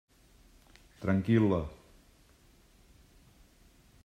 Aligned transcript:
Tranquil·la. 1.03 1.61